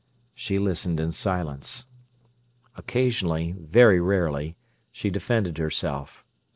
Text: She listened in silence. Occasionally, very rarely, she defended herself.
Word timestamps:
She 0.33 0.57
listened 0.57 0.99
in 0.99 1.11
silence. 1.11 1.85
Occasionally, 2.75 3.51
very 3.59 3.99
rarely, 4.01 4.55
she 4.91 5.11
defended 5.11 5.59
herself. 5.59 6.25